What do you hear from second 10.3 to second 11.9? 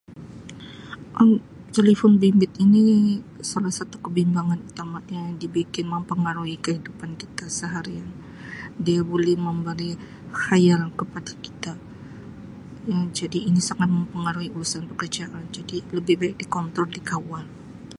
khayal kepada kita